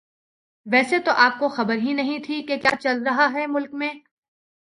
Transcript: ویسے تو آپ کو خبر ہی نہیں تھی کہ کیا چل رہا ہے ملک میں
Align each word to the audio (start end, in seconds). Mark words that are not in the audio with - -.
ویسے 0.65 0.99
تو 0.99 1.11
آپ 1.17 1.39
کو 1.39 1.47
خبر 1.49 1.77
ہی 1.77 1.93
نہیں 1.93 2.19
تھی 2.19 2.41
کہ 2.41 2.57
کیا 2.57 2.75
چل 2.79 3.01
رہا 3.03 3.27
ہے 3.33 3.45
ملک 3.47 3.73
میں 3.73 3.93